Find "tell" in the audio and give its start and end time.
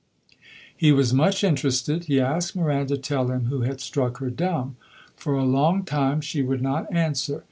3.03-3.27